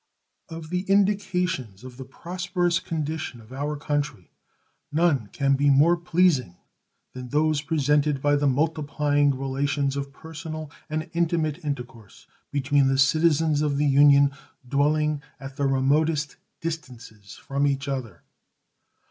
Of 0.49 0.71
the 0.71 0.81
indications 0.89 1.83
of 1.83 1.97
the 1.97 2.05
prosperous 2.05 2.79
condition 2.79 3.39
of 3.39 3.53
our 3.53 3.77
country, 3.77 4.31
none 4.91 5.27
can 5.27 5.53
be 5.55 5.69
more 5.69 5.95
pleasing 5.95 6.55
than 7.13 7.29
those 7.29 7.61
presented 7.61 8.19
by 8.19 8.35
the 8.35 8.47
multiplying 8.47 9.37
relations 9.37 9.95
of 9.95 10.11
personal 10.11 10.71
and 10.89 11.07
intimate 11.13 11.63
intercourse 11.63 12.25
between 12.49 12.87
the 12.87 12.97
citizens 12.97 13.61
of 13.61 13.77
the 13.77 13.85
Union 13.85 14.31
dwelling 14.67 15.21
at 15.39 15.55
the 15.55 15.67
remotest 15.67 16.35
distances 16.61 17.35
from 17.35 17.67
each 17.67 17.87
other. 17.87 18.23